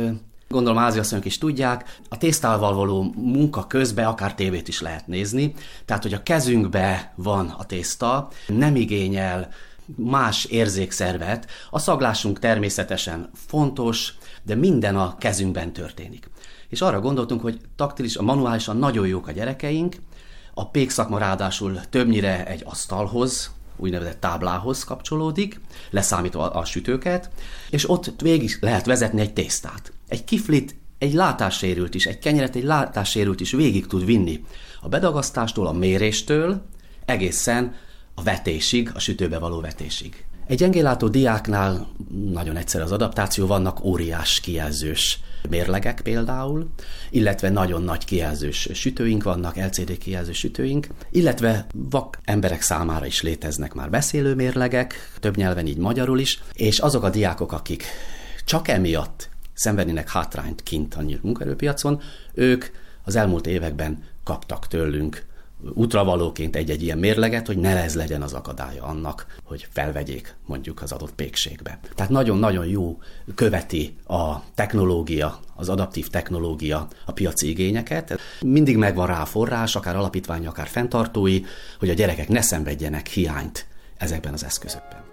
gondolom 0.51 0.79
háziasszonyok 0.79 1.25
is 1.25 1.39
tudják, 1.39 1.99
a 2.09 2.19
tésztával 2.19 2.75
való 2.75 3.15
munka 3.17 3.67
közben 3.67 4.07
akár 4.07 4.35
tévét 4.35 4.69
is 4.69 4.81
lehet 4.81 5.07
nézni, 5.07 5.55
tehát 5.85 6.03
hogy 6.03 6.15
a 6.15 6.23
kezünkbe 6.23 7.13
van 7.17 7.55
a 7.59 7.65
tészta, 7.65 8.29
nem 8.47 8.77
igényel 8.77 9.49
más 9.97 10.45
érzékszervet. 10.45 11.47
A 11.71 11.79
szaglásunk 11.79 12.39
természetesen 12.39 13.31
fontos, 13.47 14.15
de 14.43 14.55
minden 14.55 14.97
a 14.97 15.17
kezünkben 15.19 15.73
történik. 15.73 16.31
És 16.69 16.81
arra 16.81 17.01
gondoltunk, 17.01 17.41
hogy 17.41 17.61
taktilis, 17.77 18.17
a 18.17 18.23
manuálisan 18.23 18.77
nagyon 18.77 19.07
jók 19.07 19.29
a 19.29 19.33
gyerekeink, 19.33 19.97
a 20.55 20.71
pékszakma 20.71 21.19
ráadásul 21.19 21.81
többnyire 21.91 22.47
egy 22.47 22.63
asztalhoz, 22.65 23.51
úgynevezett 23.81 24.21
táblához 24.21 24.85
kapcsolódik, 24.85 25.61
leszámítva 25.91 26.51
a 26.51 26.65
sütőket, 26.65 27.31
és 27.71 27.91
ott 27.91 28.21
végig 28.21 28.57
lehet 28.61 28.87
vezetni 28.87 29.21
egy 29.21 29.33
tésztát. 29.33 29.93
Egy 30.09 30.25
kiflit 30.25 30.75
egy 30.99 31.13
látássérült 31.13 31.95
is, 31.95 32.07
egy 32.07 32.19
kenyeret 32.19 32.57
egy 32.57 32.65
látássérült 32.65 33.41
is 33.41 33.51
végig 33.51 33.87
tud 33.87 34.05
vinni. 34.05 34.45
A 34.81 34.89
bedagasztástól, 34.89 35.67
a 35.67 35.73
méréstől 35.73 36.67
egészen 37.05 37.75
a 38.15 38.23
vetésig, 38.23 38.91
a 38.95 38.99
sütőbe 38.99 39.39
való 39.39 39.61
vetésig. 39.61 40.25
Egy 40.51 40.59
gyengélátó 40.59 41.09
diáknál 41.09 41.87
nagyon 42.33 42.57
egyszerű 42.57 42.85
az 42.85 42.93
adaptáció, 42.93 43.47
vannak 43.47 43.85
óriás 43.85 44.41
kijelzős 44.41 45.21
mérlegek 45.49 46.01
például, 46.01 46.69
illetve 47.11 47.51
nagyon 47.51 47.83
nagy 47.83 48.05
kijelzős 48.05 48.69
sütőink 48.73 49.23
vannak, 49.23 49.57
LCD 49.57 49.99
kijelzős 49.99 50.39
sütőink, 50.39 50.87
illetve 51.11 51.67
vak 51.73 52.19
emberek 52.25 52.63
számára 52.63 53.07
is 53.07 53.23
léteznek 53.23 53.75
már 53.75 53.91
beszélő 53.91 54.35
mérlegek, 54.35 54.95
több 55.21 55.37
nyelven 55.37 55.67
így 55.67 55.79
magyarul 55.79 56.19
is, 56.19 56.43
és 56.53 56.79
azok 56.79 57.03
a 57.03 57.11
diákok, 57.11 57.53
akik 57.53 57.85
csak 58.45 58.69
emiatt 58.69 59.29
szenvednének 59.55 60.11
hátrányt 60.11 60.63
kint 60.63 60.95
a 60.95 61.03
nyílt 61.03 61.23
munkaerőpiacon, 61.23 62.01
ők 62.35 62.65
az 63.05 63.17
elmúlt 63.17 63.47
években 63.47 64.03
kaptak 64.25 64.67
tőlünk 64.67 65.29
útravalóként 65.75 66.57
egy-egy 66.57 66.83
ilyen 66.83 66.99
mérleget, 66.99 67.47
hogy 67.47 67.59
ne 67.59 67.83
ez 67.83 67.95
legyen 67.95 68.23
az 68.23 68.33
akadálya 68.33 68.83
annak, 68.83 69.27
hogy 69.45 69.69
felvegyék 69.73 70.35
mondjuk 70.47 70.83
az 70.83 70.93
adott 70.93 71.13
pékségbe. 71.13 71.79
Tehát 71.95 72.11
nagyon-nagyon 72.11 72.67
jó 72.67 72.99
követi 73.35 73.97
a 74.07 74.43
technológia, 74.55 75.39
az 75.57 75.69
adaptív 75.69 76.09
technológia 76.09 76.89
a 77.05 77.13
piaci 77.13 77.49
igényeket. 77.49 78.21
Mindig 78.41 78.77
megvan 78.77 79.07
rá 79.07 79.21
a 79.21 79.27
forrás, 79.27 79.77
akár 79.77 79.97
alapítvány, 79.97 80.47
akár 80.47 80.67
fenntartói, 80.67 81.41
hogy 81.79 81.91
a 81.91 81.95
gyerekek 81.95 82.29
ne 82.29 82.41
szenvedjenek 82.41 83.07
hiányt 83.07 83.67
ezekben 83.97 84.33
az 84.33 84.45
eszközökben. 84.45 85.10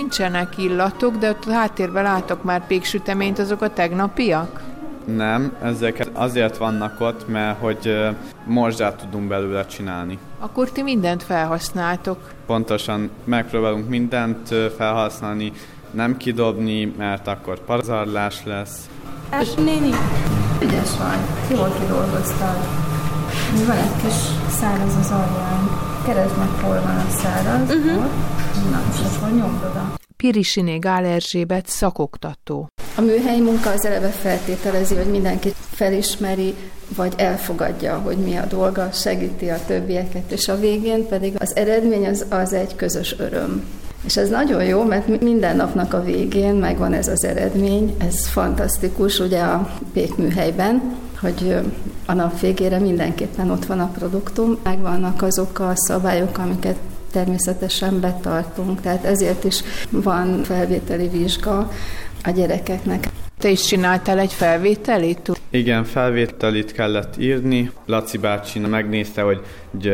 Nincsenek 0.00 0.58
illatok, 0.58 1.16
de 1.16 1.28
ott 1.28 1.44
a 1.44 1.52
háttérben 1.52 2.02
látok 2.02 2.44
már 2.44 2.66
péksüteményt, 2.66 3.38
azok 3.38 3.62
a 3.62 3.72
tegnapiak? 3.72 4.60
Nem, 5.04 5.52
ezek 5.62 6.06
azért 6.12 6.56
vannak 6.56 7.00
ott, 7.00 7.28
mert 7.28 7.58
hogy 7.60 8.08
morzsát 8.44 8.96
tudunk 8.96 9.28
belőle 9.28 9.66
csinálni. 9.66 10.18
Akkor 10.38 10.70
ti 10.70 10.82
mindent 10.82 11.22
felhasználtok. 11.22 12.18
Pontosan 12.46 13.10
megpróbálunk 13.24 13.88
mindent 13.88 14.54
felhasználni, 14.76 15.52
nem 15.90 16.16
kidobni, 16.16 16.94
mert 16.98 17.26
akkor 17.26 17.58
pazarlás 17.64 18.44
lesz. 18.44 18.88
Es 19.30 19.54
néni! 19.54 19.90
Ügyes 20.62 20.90
vagy, 20.98 21.56
jól 21.56 21.74
kidolgoztad. 21.80 22.56
Van 23.66 23.76
egy 23.76 24.02
kis 24.02 24.14
száraz 24.48 24.96
az 25.00 25.10
alján. 25.10 25.68
Keresd 26.04 26.38
meg, 26.38 26.48
hol 26.62 26.80
van 26.80 26.96
a 26.96 27.10
száraz. 27.10 27.70
Uh-huh. 27.70 28.04
Na, 28.70 28.82
és 28.92 29.36
nyomd. 29.36 29.60
Pirisiné 30.16 30.76
Gál 30.78 31.04
Erzsébet 31.04 31.66
szakoktató. 31.66 32.68
A 32.96 33.00
műhelyi 33.00 33.40
munka 33.40 33.70
az 33.70 33.84
eleve 33.84 34.08
feltételezi, 34.08 34.94
hogy 34.94 35.10
mindenki 35.10 35.52
felismeri, 35.70 36.54
vagy 36.96 37.14
elfogadja, 37.16 37.98
hogy 37.98 38.16
mi 38.16 38.36
a 38.36 38.46
dolga, 38.46 38.90
segíti 38.92 39.48
a 39.48 39.58
többieket, 39.66 40.30
és 40.32 40.48
a 40.48 40.58
végén 40.58 41.08
pedig 41.08 41.34
az 41.38 41.56
eredmény 41.56 42.06
az, 42.06 42.24
az 42.28 42.52
egy 42.52 42.76
közös 42.76 43.14
öröm. 43.18 43.64
És 44.04 44.16
ez 44.16 44.28
nagyon 44.28 44.64
jó, 44.64 44.82
mert 44.82 45.20
minden 45.20 45.56
napnak 45.56 45.94
a 45.94 46.02
végén 46.02 46.54
megvan 46.54 46.92
ez 46.92 47.08
az 47.08 47.24
eredmény, 47.24 47.94
ez 47.98 48.26
fantasztikus 48.26 49.18
ugye 49.18 49.40
a 49.40 49.70
pékműhelyben, 49.92 50.96
hogy 51.20 51.56
a 52.06 52.12
nap 52.12 52.40
végére 52.40 52.78
mindenképpen 52.78 53.50
ott 53.50 53.66
van 53.66 53.80
a 53.80 53.90
produktum, 53.98 54.58
megvannak 54.62 55.22
azok 55.22 55.58
a 55.58 55.72
szabályok, 55.74 56.38
amiket 56.38 56.76
természetesen 57.10 58.00
betartunk, 58.00 58.80
tehát 58.80 59.04
ezért 59.04 59.44
is 59.44 59.62
van 59.90 60.42
felvételi 60.42 61.08
vizsga 61.08 61.70
a 62.24 62.30
gyerekeknek. 62.30 63.08
Te 63.38 63.48
is 63.48 63.60
csináltál 63.60 64.18
egy 64.18 64.32
felvételit? 64.32 65.40
Igen, 65.50 65.84
felvételit 65.84 66.72
kellett 66.72 67.16
írni. 67.18 67.70
Laci 67.86 68.18
bácsi 68.18 68.58
megnézte, 68.58 69.22
hogy, 69.22 69.40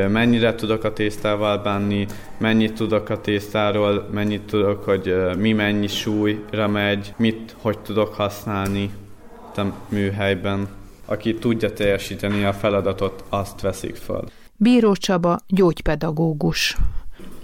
mennyire 0.08 0.54
tudok 0.54 0.84
a 0.84 0.92
tésztával 0.92 1.58
bánni, 1.58 2.06
mennyit 2.38 2.72
tudok 2.72 3.08
a 3.08 3.20
tésztáról, 3.20 4.08
mennyit 4.12 4.42
tudok, 4.42 4.84
hogy 4.84 5.14
mi 5.38 5.52
mennyi 5.52 5.86
súlyra 5.86 6.68
megy, 6.68 7.14
mit, 7.16 7.54
hogy 7.60 7.78
tudok 7.78 8.14
használni 8.14 8.90
a 9.56 9.62
műhelyben. 9.88 10.68
Aki 11.04 11.34
tudja 11.34 11.72
teljesíteni 11.72 12.44
a 12.44 12.52
feladatot, 12.52 13.24
azt 13.28 13.60
veszik 13.60 13.96
fel. 13.96 14.24
Bíró 14.56 14.94
Csaba, 14.94 15.38
gyógypedagógus. 15.46 16.76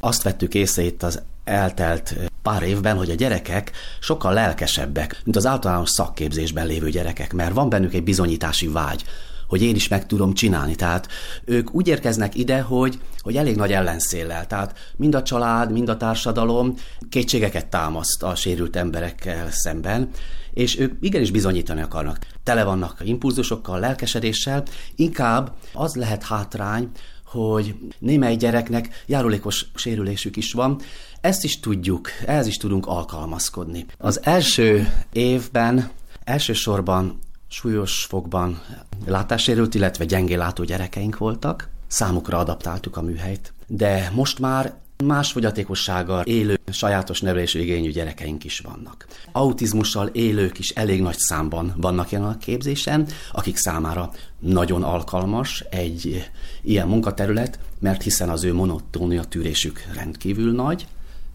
Azt 0.05 0.23
vettük 0.23 0.55
észre 0.55 0.83
itt 0.83 1.03
az 1.03 1.23
eltelt 1.45 2.15
pár 2.43 2.63
évben, 2.63 2.97
hogy 2.97 3.11
a 3.11 3.15
gyerekek 3.15 3.73
sokkal 4.01 4.33
lelkesebbek, 4.33 5.21
mint 5.25 5.37
az 5.37 5.47
általános 5.47 5.91
szakképzésben 5.91 6.67
lévő 6.67 6.91
gyerekek, 6.91 7.33
mert 7.33 7.55
van 7.55 7.69
bennük 7.69 7.95
egy 7.95 8.03
bizonyítási 8.03 8.69
vágy, 8.69 9.05
hogy 9.49 9.63
én 9.63 9.75
is 9.75 9.89
meg 9.89 10.07
tudom 10.07 10.35
csinálni. 10.35 10.75
Tehát 10.75 11.09
ők 11.45 11.75
úgy 11.75 11.89
érkeznek 11.89 12.35
ide, 12.35 12.61
hogy, 12.61 13.01
hogy 13.19 13.37
elég 13.37 13.57
nagy 13.57 13.73
ellenszéllel. 13.73 14.47
Tehát 14.47 14.79
mind 14.97 15.15
a 15.15 15.23
család, 15.23 15.73
mind 15.73 15.89
a 15.89 15.97
társadalom 15.97 16.75
kétségeket 17.11 17.67
támaszt 17.67 18.23
a 18.23 18.35
sérült 18.35 18.77
emberekkel 18.77 19.51
szemben, 19.51 20.09
és 20.55 20.79
ők 20.79 20.93
igenis 21.01 21.31
bizonyítani 21.31 21.81
akarnak. 21.81 22.19
Tele 22.43 22.65
vannak 22.65 22.97
impulzusokkal, 23.05 23.81
lelkesedéssel, 23.81 24.63
inkább 24.97 25.53
az 25.73 25.95
lehet 25.95 26.23
hátrány, 26.23 26.91
hogy 27.33 27.75
némely 27.99 28.37
gyereknek 28.37 29.03
járulékos 29.07 29.67
sérülésük 29.75 30.37
is 30.37 30.53
van, 30.53 30.81
ezt 31.21 31.45
is 31.45 31.61
tudjuk, 31.61 32.09
ehhez 32.27 32.47
is 32.47 32.57
tudunk 32.57 32.87
alkalmazkodni. 32.87 33.87
Az 33.99 34.21
első 34.23 34.93
évben 35.13 35.91
elsősorban 36.25 37.19
súlyos 37.49 38.05
fogban 38.05 38.63
látássérült, 39.07 39.75
illetve 39.75 40.05
gyengé 40.05 40.35
látó 40.35 40.65
gyerekeink 40.65 41.19
voltak, 41.19 41.69
számukra 41.87 42.39
adaptáltuk 42.39 42.97
a 42.97 43.03
műhelyt, 43.03 43.53
de 43.67 44.11
most 44.15 44.39
már 44.39 44.75
Más 45.05 45.33
fogyatékossággal 45.33 46.25
élő, 46.25 46.59
sajátos 46.73 47.21
nevelési 47.21 47.61
igényű 47.61 47.91
gyerekeink 47.91 48.45
is 48.45 48.59
vannak. 48.59 49.07
Autizmussal 49.33 50.07
élők 50.07 50.59
is 50.59 50.71
elég 50.71 51.03
nagy 51.03 51.19
számban 51.19 51.75
vannak 51.77 52.11
jelen 52.11 52.29
a 52.29 52.39
képzésen, 52.39 53.07
akik 53.33 53.57
számára 53.57 54.11
nagyon 54.39 54.83
alkalmas 54.83 55.65
egy 55.71 56.31
ilyen 56.63 56.89
munkaterület, 56.89 57.59
mert 57.81 58.03
hiszen 58.03 58.29
az 58.29 58.45
ő 58.45 58.55
monotónia 58.55 59.25
tűrésük 59.25 59.83
rendkívül 59.95 60.53
nagy 60.53 60.87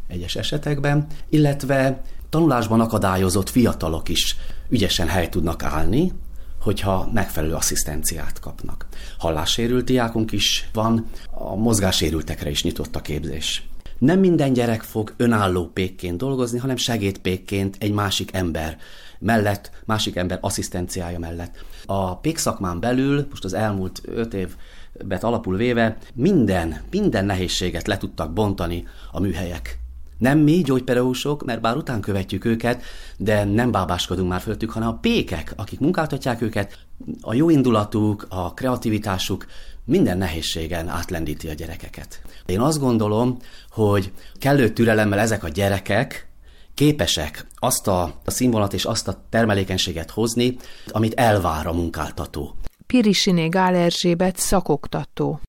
egyes 0.07 0.35
esetekben, 0.35 1.07
illetve 1.29 2.01
tanulásban 2.29 2.79
akadályozott 2.79 3.49
fiatalok 3.49 4.09
is 4.09 4.35
ügyesen 4.69 5.07
hely 5.07 5.29
tudnak 5.29 5.63
állni, 5.63 6.11
hogyha 6.61 7.09
megfelelő 7.13 7.53
asszisztenciát 7.53 8.39
kapnak. 8.39 8.87
Hallássérült 9.17 9.85
diákunk 9.85 10.31
is 10.31 10.69
van, 10.73 11.05
a 11.31 11.55
mozgássérültekre 11.55 12.49
is 12.49 12.63
nyitott 12.63 12.95
a 12.95 13.01
képzés. 13.01 13.67
Nem 13.97 14.19
minden 14.19 14.53
gyerek 14.53 14.81
fog 14.81 15.13
önálló 15.17 15.67
pékként 15.67 16.17
dolgozni, 16.17 16.59
hanem 16.59 16.75
segédpékként 16.75 17.75
egy 17.79 17.91
másik 17.91 18.33
ember 18.33 18.77
mellett, 19.19 19.71
másik 19.85 20.15
ember 20.15 20.37
asszisztenciája 20.41 21.19
mellett. 21.19 21.55
A 21.85 22.17
pék 22.17 22.37
szakmán 22.37 22.79
belül, 22.79 23.27
most 23.29 23.43
az 23.43 23.53
elmúlt 23.53 24.01
öt 24.05 24.33
évet 24.33 25.23
alapul 25.23 25.57
véve, 25.57 25.97
minden, 26.13 26.81
minden 26.91 27.25
nehézséget 27.25 27.87
le 27.87 27.97
tudtak 27.97 28.33
bontani 28.33 28.87
a 29.11 29.19
műhelyek. 29.19 29.79
Nem 30.17 30.39
mi, 30.39 30.61
gyógypedagógusok, 30.61 31.45
mert 31.45 31.61
bár 31.61 31.75
után 31.75 32.01
követjük 32.01 32.45
őket, 32.45 32.83
de 33.17 33.43
nem 33.43 33.71
bábáskodunk 33.71 34.29
már 34.29 34.41
fölöttük, 34.41 34.71
hanem 34.71 34.89
a 34.89 34.97
pékek, 35.01 35.53
akik 35.55 35.79
munkáltatják 35.79 36.41
őket, 36.41 36.77
a 37.21 37.33
jó 37.33 37.49
indulatuk, 37.49 38.25
a 38.29 38.53
kreativitásuk 38.53 39.45
minden 39.85 40.17
nehézségen 40.17 40.87
átlendíti 40.87 41.47
a 41.47 41.53
gyerekeket. 41.53 42.21
Én 42.45 42.59
azt 42.59 42.79
gondolom, 42.79 43.37
hogy 43.69 44.11
kellő 44.39 44.69
türelemmel 44.69 45.19
ezek 45.19 45.43
a 45.43 45.49
gyerekek 45.49 46.27
képesek 46.73 47.47
azt 47.55 47.87
a 47.87 48.21
színvonalat 48.25 48.73
és 48.73 48.85
azt 48.85 49.07
a 49.07 49.23
termelékenységet 49.29 50.11
hozni, 50.11 50.57
amit 50.87 51.13
elvár 51.13 51.67
a 51.67 51.73
munkáltató. 51.73 52.55
Pirisiné 52.87 53.47
Gál 53.47 53.75
Erzsébet 53.75 54.37
szakoktató. 54.37 55.39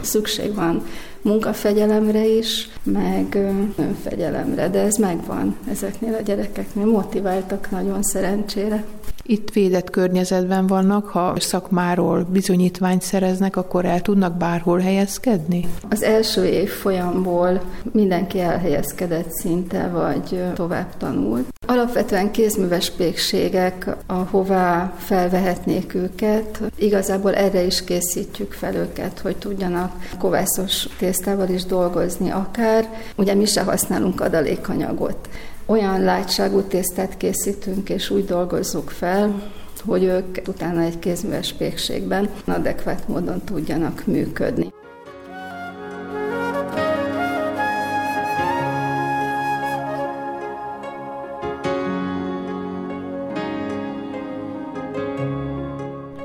Szükség 0.00 0.54
van 0.54 0.86
munkafegyelemre 1.22 2.26
is, 2.26 2.68
meg 2.82 3.34
önfegyelemre, 3.76 4.68
de 4.68 4.80
ez 4.80 4.96
megvan 4.96 5.56
ezeknél 5.70 6.14
a 6.14 6.22
gyerekeknél. 6.22 6.84
Motiváltak 6.84 7.70
nagyon 7.70 8.02
szerencsére. 8.02 8.84
Itt 9.26 9.50
védett 9.50 9.90
környezetben 9.90 10.66
vannak, 10.66 11.06
ha 11.06 11.34
szakmáról 11.38 12.26
bizonyítványt 12.30 13.02
szereznek, 13.02 13.56
akkor 13.56 13.84
el 13.84 14.00
tudnak 14.00 14.36
bárhol 14.36 14.78
helyezkedni? 14.78 15.68
Az 15.90 16.02
első 16.02 16.44
év 16.44 16.68
folyamból 16.68 17.62
mindenki 17.92 18.40
elhelyezkedett 18.40 19.30
szinte, 19.30 19.88
vagy 19.88 20.42
tovább 20.54 20.96
tanult. 20.96 21.52
Alapvetően 21.66 22.30
kézműves 22.30 22.90
pékségek, 22.90 23.96
ahová 24.06 24.94
felvehetnék 24.98 25.94
őket. 25.94 26.60
Igazából 26.76 27.34
erre 27.34 27.62
is 27.62 27.84
készítjük 27.84 28.52
fel 28.52 28.74
őket, 28.74 29.18
hogy 29.18 29.36
tudjanak 29.36 29.92
kovászos 30.18 30.88
tésztával 30.98 31.48
is 31.48 31.64
dolgozni 31.64 32.30
akár. 32.30 32.88
Ugye 33.16 33.34
mi 33.34 33.44
se 33.44 33.62
használunk 33.62 34.20
adalékanyagot 34.20 35.28
olyan 35.66 36.00
látságú 36.00 36.60
tésztát 36.60 37.16
készítünk, 37.16 37.90
és 37.90 38.10
úgy 38.10 38.24
dolgozzuk 38.24 38.90
fel, 38.90 39.52
hogy 39.86 40.02
ők 40.02 40.38
utána 40.48 40.80
egy 40.80 40.98
kézműves 40.98 41.52
pékségben 41.52 42.28
adekvát 42.46 43.08
módon 43.08 43.44
tudjanak 43.44 44.06
működni. 44.06 44.72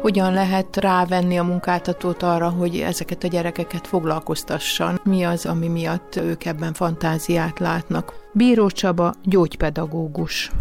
Hogyan 0.09 0.33
lehet 0.33 0.77
rávenni 0.77 1.37
a 1.37 1.43
munkáltatót 1.43 2.23
arra, 2.23 2.49
hogy 2.49 2.79
ezeket 2.79 3.23
a 3.23 3.27
gyerekeket 3.27 3.87
foglalkoztassan? 3.87 4.99
Mi 5.03 5.23
az, 5.23 5.45
ami 5.45 5.67
miatt 5.67 6.15
ők 6.15 6.45
ebben 6.45 6.73
fantáziát 6.73 7.59
látnak? 7.59 8.13
Bíró 8.33 8.69
Csaba, 8.69 9.13
gyógypedagógus. 9.23 10.51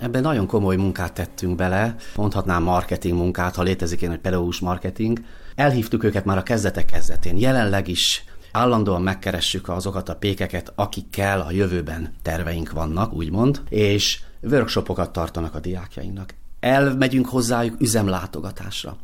Ebben 0.00 0.22
nagyon 0.22 0.46
komoly 0.46 0.76
munkát 0.76 1.12
tettünk 1.12 1.56
bele, 1.56 1.94
mondhatnám 2.14 2.62
marketing 2.62 3.16
munkát, 3.16 3.54
ha 3.54 3.62
létezik 3.62 4.00
ilyen, 4.00 4.12
hogy 4.12 4.20
pedagógus 4.20 4.60
marketing. 4.60 5.20
Elhívtuk 5.54 6.04
őket 6.04 6.24
már 6.24 6.38
a 6.38 6.42
kezdetek 6.42 6.84
kezdetén. 6.84 7.36
Jelenleg 7.36 7.88
is 7.88 8.24
állandóan 8.52 9.02
megkeressük 9.02 9.68
azokat 9.68 10.08
a 10.08 10.16
pékeket, 10.16 10.72
akikkel 10.74 11.40
a 11.40 11.50
jövőben 11.50 12.14
terveink 12.22 12.72
vannak, 12.72 13.12
úgymond, 13.12 13.60
és 13.68 14.20
workshopokat 14.42 15.12
tartanak 15.12 15.54
a 15.54 15.60
diákjainknak 15.60 16.34
elmegyünk 16.66 17.26
hozzájuk 17.28 17.80
üzemlátogatásra. 17.80 18.96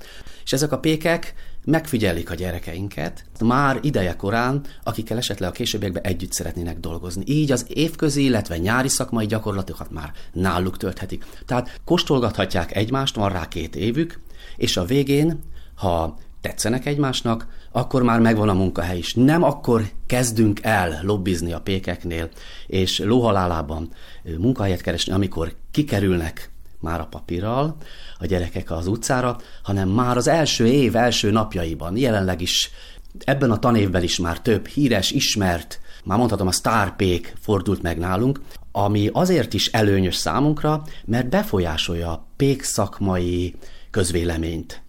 És 0.45 0.53
ezek 0.53 0.73
a 0.73 0.79
pékek 0.79 1.35
megfigyelik 1.65 2.31
a 2.31 2.35
gyerekeinket, 2.35 3.25
már 3.41 3.79
ideje 3.83 4.17
korán, 4.17 4.61
akikkel 4.83 5.17
esetleg 5.17 5.49
a 5.49 5.53
későbbiekben 5.53 6.03
együtt 6.03 6.33
szeretnének 6.33 6.79
dolgozni. 6.79 7.25
Így 7.27 7.53
az 7.53 7.67
évközi, 7.69 8.25
illetve 8.25 8.59
nyári 8.59 8.89
szakmai 8.89 9.27
gyakorlatokat 9.27 9.91
már 9.91 10.13
náluk 10.33 10.77
tölthetik. 10.77 11.25
Tehát 11.47 11.81
kóstolgathatják 11.85 12.77
egymást, 12.77 13.15
van 13.15 13.33
rá 13.33 13.49
két 13.49 13.77
évük, 13.77 14.21
és 14.57 14.77
a 14.77 14.85
végén, 14.85 15.41
ha 15.75 16.19
tetszenek 16.41 16.87
egymásnak, 16.87 17.47
akkor 17.73 18.03
már 18.03 18.21
megvan 18.21 18.49
a 18.49 18.55
munkahely 18.55 18.99
is. 18.99 19.15
Nem 19.15 19.43
akkor 19.43 19.91
kezdünk 20.07 20.61
el 20.63 21.01
lobbizni 21.03 21.53
a 21.53 21.61
pékeknél, 21.61 22.29
és 22.67 22.99
lóhalálában 22.99 23.91
munkahelyet 24.39 24.81
keresni, 24.81 25.13
amikor 25.13 25.55
kikerülnek 25.71 26.51
már 26.83 27.01
a 27.01 27.07
papírral 27.07 27.77
a 28.19 28.27
gyerekek 28.27 28.71
az 28.71 28.87
utcára, 28.87 29.37
hanem 29.63 29.89
már 29.89 30.17
az 30.17 30.29
első 30.29 30.67
év 30.67 30.97
első 30.97 31.31
napjaiban, 31.31 31.97
jelenleg 31.97 32.41
is 32.41 32.71
ebben 33.19 33.51
a 33.51 33.59
tanévben 33.59 34.03
is 34.03 34.19
már 34.19 34.41
több 34.41 34.67
híres, 34.67 35.11
ismert, 35.11 35.81
már 36.05 36.19
mondhatom 36.19 36.47
a 36.47 36.53
sztárpék 36.53 37.35
fordult 37.41 37.83
meg 37.83 37.99
nálunk, 37.99 38.41
ami 38.73 39.11
azért 39.13 39.55
is 39.55 39.67
előnyös 39.67 40.17
számunkra, 40.17 40.85
mert 41.05 41.29
befolyásolja 41.29 42.11
a 42.11 42.27
pék 42.37 42.63
szakmai 42.63 43.55
közvéleményt. 43.91 44.83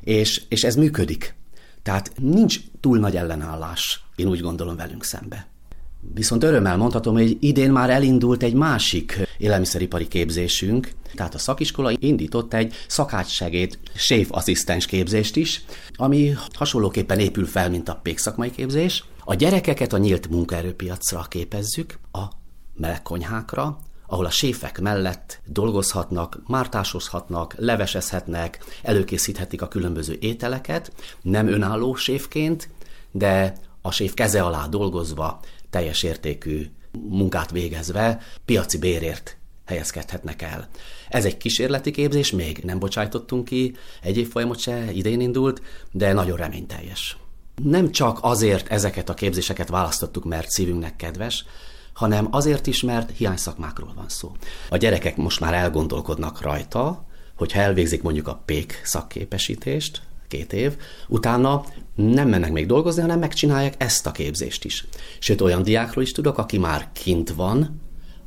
És, 0.00 0.42
és 0.48 0.64
ez 0.64 0.74
működik. 0.74 1.34
Tehát 1.82 2.12
nincs 2.16 2.60
túl 2.80 2.98
nagy 2.98 3.16
ellenállás, 3.16 4.04
én 4.16 4.28
úgy 4.28 4.40
gondolom 4.40 4.76
velünk 4.76 5.04
szembe. 5.04 5.46
Viszont 6.14 6.44
örömmel 6.44 6.76
mondhatom, 6.76 7.14
hogy 7.14 7.36
idén 7.40 7.72
már 7.72 7.90
elindult 7.90 8.42
egy 8.42 8.54
másik 8.54 9.28
élelmiszeripari 9.38 10.08
képzésünk, 10.08 10.90
tehát 11.14 11.34
a 11.34 11.38
szakiskola 11.38 11.92
indított 11.98 12.54
egy 12.54 12.74
szakácssegéd 12.86 13.78
séf 13.94 14.28
asszisztens 14.30 14.86
képzést 14.86 15.36
is, 15.36 15.64
ami 15.94 16.34
hasonlóképpen 16.52 17.18
épül 17.18 17.46
fel, 17.46 17.70
mint 17.70 17.88
a 17.88 18.00
pék 18.02 18.18
szakmai 18.18 18.50
képzés. 18.50 19.04
A 19.24 19.34
gyerekeket 19.34 19.92
a 19.92 19.98
nyílt 19.98 20.28
munkaerőpiacra 20.28 21.26
képezzük, 21.28 21.98
a 22.12 22.24
melegkonyhákra, 22.74 23.78
ahol 24.06 24.24
a 24.24 24.30
séfek 24.30 24.80
mellett 24.80 25.40
dolgozhatnak, 25.46 26.40
mártásozhatnak, 26.46 27.54
levesezhetnek, 27.56 28.64
előkészíthetik 28.82 29.62
a 29.62 29.68
különböző 29.68 30.16
ételeket, 30.20 30.92
nem 31.22 31.48
önálló 31.48 31.94
séfként, 31.94 32.68
de 33.10 33.54
a 33.82 33.90
séf 33.90 34.14
keze 34.14 34.42
alá 34.42 34.66
dolgozva 34.66 35.40
teljes 35.70 36.02
értékű 36.02 36.66
munkát 37.08 37.50
végezve 37.50 38.20
piaci 38.44 38.78
bérért 38.78 39.36
helyezkedhetnek 39.64 40.42
el. 40.42 40.68
Ez 41.08 41.24
egy 41.24 41.36
kísérleti 41.36 41.90
képzés, 41.90 42.30
még 42.30 42.58
nem 42.58 42.78
bocsájtottunk 42.78 43.44
ki, 43.44 43.76
egy 44.02 44.16
évfolyamot 44.16 44.58
se 44.58 44.92
idén 44.92 45.20
indult, 45.20 45.62
de 45.92 46.12
nagyon 46.12 46.36
reményteljes. 46.36 47.16
Nem 47.62 47.90
csak 47.90 48.18
azért 48.20 48.68
ezeket 48.68 49.08
a 49.08 49.14
képzéseket 49.14 49.68
választottuk, 49.68 50.24
mert 50.24 50.50
szívünknek 50.50 50.96
kedves, 50.96 51.44
hanem 51.92 52.28
azért 52.30 52.66
is, 52.66 52.82
mert 52.82 53.16
hiány 53.16 53.36
szakmákról 53.36 53.92
van 53.94 54.08
szó. 54.08 54.32
A 54.68 54.76
gyerekek 54.76 55.16
most 55.16 55.40
már 55.40 55.54
elgondolkodnak 55.54 56.40
rajta, 56.40 57.06
hogyha 57.36 57.60
elvégzik 57.60 58.02
mondjuk 58.02 58.28
a 58.28 58.42
pék 58.44 58.80
szakképesítést, 58.84 60.02
két 60.28 60.52
év, 60.52 60.76
utána 61.08 61.64
nem 61.94 62.28
mennek 62.28 62.52
még 62.52 62.66
dolgozni, 62.66 63.00
hanem 63.00 63.18
megcsinálják 63.18 63.74
ezt 63.78 64.06
a 64.06 64.12
képzést 64.12 64.64
is. 64.64 64.84
Sőt, 65.18 65.40
olyan 65.40 65.62
diákról 65.62 66.04
is 66.04 66.12
tudok, 66.12 66.38
aki 66.38 66.58
már 66.58 66.88
kint 66.92 67.30
van, 67.30 67.80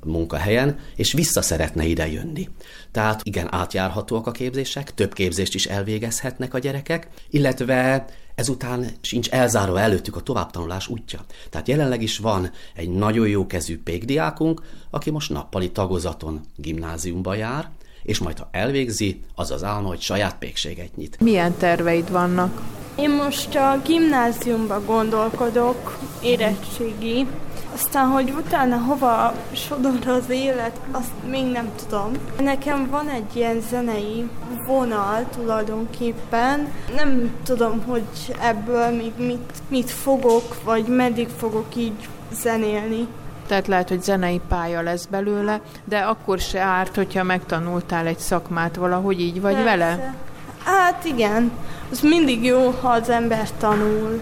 munkahelyen, 0.06 0.80
és 0.96 1.14
vissza 1.14 1.42
szeretne 1.42 1.86
ide 1.86 2.12
jönni. 2.12 2.50
Tehát 2.92 3.22
igen, 3.24 3.54
átjárhatóak 3.54 4.28
a 4.28 4.32
képzések, 4.32 4.94
több 4.94 5.14
képzést 5.14 5.54
is 5.54 5.66
elvégezhetnek 5.66 6.54
a 6.54 6.60
gyerekek, 6.60 7.08
illetve 7.30 8.06
ezután 8.36 8.86
sincs 9.02 9.30
elzárva 9.30 9.80
előttük 9.80 10.16
a 10.16 10.22
továbbtanulás 10.22 10.88
útja. 10.88 11.26
Tehát 11.50 11.68
jelenleg 11.68 12.02
is 12.02 12.18
van 12.18 12.52
egy 12.76 12.90
nagyon 12.90 13.28
jó 13.28 13.48
kezű 13.48 13.80
pékdiákunk, 13.80 14.62
aki 14.90 15.10
most 15.10 15.30
nappali 15.30 15.72
tagozaton 15.72 16.42
gimnáziumba 16.56 17.34
jár, 17.34 17.70
és 18.04 18.20
majd 18.20 18.38
ha 18.38 18.48
elvégzi, 18.52 19.20
az 19.36 19.52
az 19.52 19.64
álma, 19.64 19.88
hogy 19.88 20.02
saját 20.02 20.36
pékséget 20.38 20.96
nyit. 20.96 21.20
Milyen 21.20 21.58
terveid 21.58 22.12
vannak? 22.12 22.62
Én 22.96 23.10
most 23.10 23.56
a 23.56 23.82
gimnáziumba 23.86 24.82
gondolkodok, 24.86 25.98
érettségi, 26.22 27.28
aztán, 27.74 28.08
hogy 28.08 28.34
utána 28.38 28.78
hova 28.78 29.34
sodor 29.54 30.08
az 30.08 30.30
élet, 30.30 30.80
azt 30.92 31.12
még 31.30 31.46
nem 31.46 31.72
tudom. 31.76 32.12
Nekem 32.40 32.90
van 32.90 33.10
egy 33.10 33.36
ilyen 33.36 33.62
zenei 33.70 34.30
vonal 34.68 35.26
tulajdonképpen. 35.36 36.68
Nem 36.96 37.32
tudom, 37.44 37.84
hogy 37.86 38.36
ebből 38.42 38.90
még 38.90 39.12
mit, 39.18 39.54
mit 39.68 39.90
fogok, 39.90 40.64
vagy 40.64 40.88
meddig 40.88 41.28
fogok 41.38 41.76
így 41.76 42.08
zenélni 42.34 43.08
tehát 43.47 43.67
lehet, 43.67 43.89
hogy 43.89 44.04
zenei 44.04 44.41
pálya 44.47 44.82
lesz 44.82 45.06
belőle, 45.06 45.62
de 45.86 45.99
akkor 45.99 46.39
se 46.39 46.60
árt, 46.60 46.95
hogyha 46.95 47.23
megtanultál 47.23 48.08
egy 48.08 48.19
szakmát 48.19 48.75
valahogy 48.75 49.19
így 49.19 49.41
vagy 49.41 49.54
Persze. 49.54 49.69
vele? 49.69 50.15
Hát 50.63 51.06
igen, 51.06 51.51
az 51.91 52.01
mindig 52.01 52.43
jó, 52.43 52.69
ha 52.69 52.89
az 52.89 53.10
ember 53.10 53.51
tanul. 53.51 54.21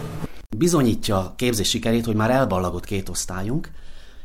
Bizonyítja 0.58 1.18
a 1.18 1.34
képzés 1.36 1.70
sikerét, 1.70 2.06
hogy 2.06 2.16
már 2.16 2.32
elballagott 2.32 2.86
két 2.86 3.10
osztályunk, 3.10 3.70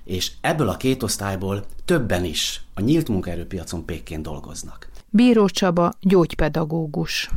és 0.05 0.33
ebből 0.41 0.69
a 0.69 0.77
két 0.77 1.03
osztályból 1.03 1.65
többen 1.85 2.25
is 2.25 2.61
a 2.75 2.81
nyílt 2.81 3.09
munkaerőpiacon 3.09 3.85
pékként 3.85 4.23
dolgoznak. 4.23 4.89
Bíró 5.11 5.49
Csaba, 5.49 5.93
gyógypedagógus. 6.01 7.31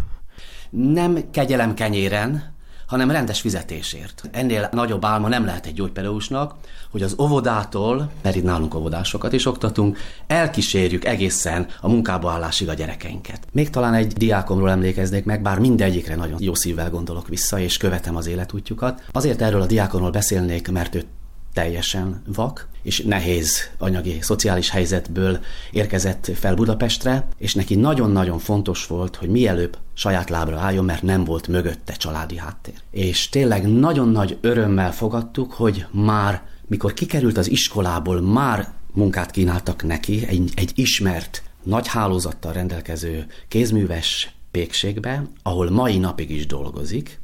Nem 0.69 1.29
kegyelem 1.31 1.73
kenyéren, 1.73 2.55
hanem 2.87 3.11
rendes 3.11 3.41
fizetésért. 3.41 4.29
Ennél 4.31 4.69
nagyobb 4.71 5.05
álma 5.05 5.27
nem 5.27 5.45
lehet 5.45 5.65
egy 5.65 5.73
gyógypedagógusnak, 5.73 6.55
hogy 6.91 7.01
az 7.01 7.15
óvodától, 7.19 8.11
mert 8.21 8.35
itt 8.35 8.43
nálunk 8.43 8.75
óvodásokat 8.75 9.33
is 9.33 9.45
oktatunk, 9.45 9.97
elkísérjük 10.27 11.05
egészen 11.05 11.67
a 11.81 11.89
munkába 11.89 12.31
állásig 12.31 12.69
a 12.69 12.73
gyerekeinket. 12.73 13.47
Még 13.51 13.69
talán 13.69 13.93
egy 13.93 14.13
diákomról 14.13 14.69
emlékeznék 14.69 15.25
meg, 15.25 15.41
bár 15.41 15.59
mindegyikre 15.59 16.15
nagyon 16.15 16.41
jó 16.41 16.53
szívvel 16.53 16.89
gondolok 16.89 17.27
vissza, 17.27 17.59
és 17.59 17.77
követem 17.77 18.15
az 18.15 18.27
életútjukat. 18.27 19.03
Azért 19.11 19.41
erről 19.41 19.61
a 19.61 19.65
diákomról 19.65 20.11
beszélnék, 20.11 20.71
mert 20.71 20.95
ő 20.95 21.03
teljesen 21.57 22.21
vak, 22.25 22.67
és 22.81 23.01
nehéz 23.01 23.69
anyagi, 23.77 24.17
szociális 24.21 24.69
helyzetből 24.69 25.39
érkezett 25.71 26.31
fel 26.35 26.55
Budapestre, 26.55 27.27
és 27.37 27.53
neki 27.53 27.75
nagyon-nagyon 27.75 28.39
fontos 28.39 28.87
volt, 28.87 29.15
hogy 29.15 29.29
mielőbb 29.29 29.77
saját 29.93 30.29
lábra 30.29 30.59
álljon, 30.59 30.85
mert 30.85 31.01
nem 31.01 31.23
volt 31.23 31.47
mögötte 31.47 31.93
családi 31.93 32.37
háttér. 32.37 32.73
És 32.91 33.29
tényleg 33.29 33.67
nagyon 33.67 34.09
nagy 34.09 34.37
örömmel 34.41 34.93
fogadtuk, 34.93 35.53
hogy 35.53 35.85
már 35.91 36.41
mikor 36.67 36.93
kikerült 36.93 37.37
az 37.37 37.49
iskolából, 37.49 38.21
már 38.21 38.67
munkát 38.93 39.31
kínáltak 39.31 39.83
neki, 39.83 40.25
egy, 40.27 40.51
egy 40.55 40.71
ismert, 40.75 41.43
nagy 41.63 41.87
hálózattal 41.87 42.53
rendelkező 42.53 43.25
kézműves 43.47 44.35
pékségbe, 44.51 45.23
ahol 45.43 45.69
mai 45.69 45.97
napig 45.97 46.31
is 46.31 46.45
dolgozik, 46.45 47.19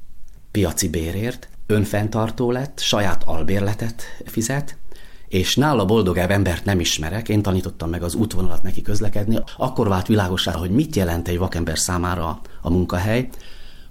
piaci 0.52 0.90
bérért, 0.90 1.50
önfenntartó 1.68 2.52
lett, 2.52 2.80
saját 2.80 3.24
albérletet 3.24 4.04
fizet, 4.26 4.78
és 5.28 5.56
nála 5.56 5.86
boldogább 5.86 6.32
embert 6.32 6.66
nem 6.66 6.80
ismerek, 6.80 7.30
én 7.30 7.42
tanítottam 7.42 7.90
meg 7.90 8.04
az 8.04 8.16
útvonalat 8.16 8.64
neki 8.64 8.82
közlekedni, 8.82 9.40
akkor 9.58 9.88
vált 9.88 10.08
világosá, 10.08 10.52
hogy 10.52 10.70
mit 10.70 10.96
jelent 10.96 11.28
egy 11.28 11.38
vakember 11.38 11.78
számára 11.78 12.42
a 12.62 12.70
munkahely. 12.70 13.30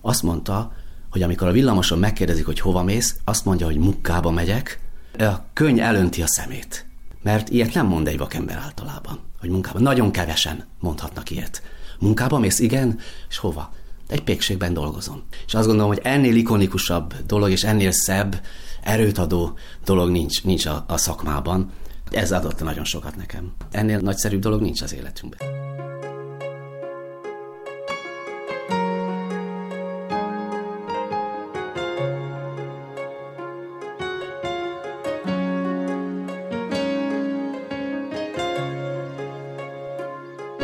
Azt 0.00 0.22
mondta, 0.22 0.72
hogy 1.10 1.22
amikor 1.22 1.48
a 1.48 1.52
villamoson 1.52 1.98
megkérdezik, 1.98 2.46
hogy 2.46 2.60
hova 2.60 2.82
mész, 2.82 3.16
azt 3.24 3.44
mondja, 3.44 3.66
hogy 3.66 3.76
munkába 3.76 4.30
megyek, 4.30 4.80
a 5.18 5.52
könyv 5.52 5.80
elönti 5.80 6.22
a 6.22 6.26
szemét. 6.26 6.86
Mert 7.22 7.48
ilyet 7.48 7.74
nem 7.74 7.86
mond 7.86 8.08
egy 8.08 8.18
vakember 8.18 8.56
általában, 8.56 9.18
hogy 9.40 9.50
munkában. 9.50 9.82
Nagyon 9.82 10.10
kevesen 10.10 10.64
mondhatnak 10.80 11.30
ilyet. 11.30 11.62
Munkába 11.98 12.38
mész, 12.38 12.58
igen, 12.58 12.98
és 13.28 13.36
hova? 13.38 13.72
Egy 14.12 14.22
pékségben 14.22 14.72
dolgozom. 14.72 15.22
És 15.46 15.54
azt 15.54 15.66
gondolom, 15.66 15.90
hogy 15.90 16.00
ennél 16.02 16.36
ikonikusabb 16.36 17.14
dolog, 17.26 17.50
és 17.50 17.64
ennél 17.64 17.90
szebb, 17.90 18.40
erőt 18.82 19.18
adó 19.18 19.58
dolog 19.84 20.10
nincs, 20.10 20.44
nincs 20.44 20.66
a, 20.66 20.84
a 20.88 20.96
szakmában. 20.96 21.70
Ez 22.10 22.32
adott 22.32 22.62
nagyon 22.62 22.84
sokat 22.84 23.16
nekem. 23.16 23.52
Ennél 23.70 23.98
nagyszerűbb 23.98 24.40
dolog 24.40 24.60
nincs 24.60 24.82
az 24.82 24.94
életünkben. 24.94 25.61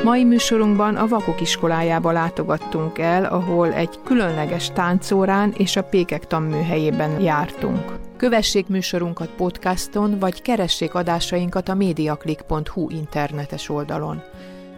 Mai 0.08 0.24
műsorunkban 0.24 0.96
a 0.96 1.06
Vakok 1.06 1.40
iskolájába 1.40 2.12
látogattunk 2.12 2.98
el, 2.98 3.24
ahol 3.24 3.72
egy 3.72 3.98
különleges 4.04 4.70
táncórán 4.70 5.52
és 5.56 5.76
a 5.76 5.82
Pékek 5.82 6.26
tanműhelyében 6.26 7.20
jártunk. 7.20 7.98
Kövessék 8.16 8.66
műsorunkat 8.66 9.28
podcaston, 9.28 10.18
vagy 10.18 10.42
keressék 10.42 10.94
adásainkat 10.94 11.68
a 11.68 11.74
mediaclick.hu 11.74 12.90
internetes 12.90 13.68
oldalon. 13.68 14.22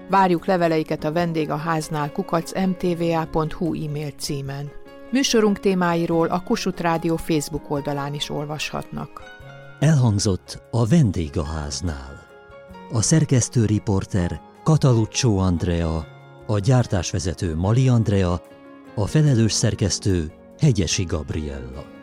Várjuk 0.08 0.46
leveleiket 0.46 1.04
a 1.04 1.12
vendégháznál 1.12 2.12
kukac 2.12 2.52
mtva.hu 2.66 3.84
e-mail 3.84 4.10
címen. 4.18 4.70
Műsorunk 5.10 5.60
témáiról 5.60 6.26
a 6.26 6.42
Kossuth 6.42 6.80
Rádió 6.80 7.16
Facebook 7.16 7.70
oldalán 7.70 8.14
is 8.14 8.30
olvashatnak. 8.30 9.22
Elhangzott 9.78 10.62
a 10.70 10.86
vendégháznál. 10.86 12.28
A 12.92 13.02
szerkesztő 13.02 13.64
riporter 13.64 14.48
Kataluccio 14.70 15.36
Andrea, 15.36 16.06
a 16.46 16.58
gyártásvezető 16.58 17.56
Mali 17.56 17.88
Andrea, 17.88 18.42
a 18.94 19.06
felelős 19.06 19.52
szerkesztő 19.52 20.32
Hegyesi 20.58 21.04
Gabriella. 21.04 21.99